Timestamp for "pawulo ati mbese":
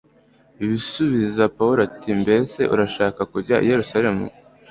1.55-2.59